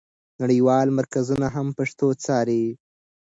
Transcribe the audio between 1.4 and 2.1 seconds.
هم پښتو